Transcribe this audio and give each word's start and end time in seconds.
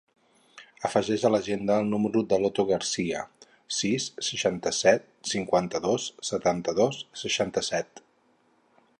Afegeix 0.87 1.23
a 1.27 1.29
l'agenda 1.33 1.75
el 1.81 1.89
número 1.89 2.23
de 2.31 2.39
l'Oto 2.43 2.65
Gracia: 2.71 3.19
sis, 3.79 4.07
seixanta-set, 4.29 5.05
cinquanta-dos, 5.33 6.07
setanta-dos, 6.31 7.03
seixanta-set. 7.25 8.03